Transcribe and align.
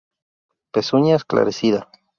Pezuña 0.73 1.13
esclarecida. 1.15 1.87